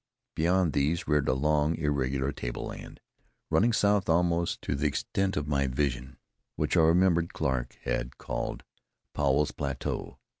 Beyond 0.33 0.73
these 0.73 1.07
reared 1.07 1.27
a 1.29 1.35
long, 1.35 1.75
irregular 1.75 2.31
tableland, 2.31 2.99
running 3.51 3.71
south 3.71 4.09
almost 4.09 4.59
to 4.63 4.73
the 4.73 4.87
extent 4.87 5.37
of 5.37 5.47
my 5.47 5.67
vision, 5.67 6.17
which 6.55 6.75
I 6.75 6.81
remembered 6.81 7.33
Clarke 7.33 7.77
had 7.83 8.17
called 8.17 8.63
Powell's 9.13 9.51
Plateau. 9.51 10.17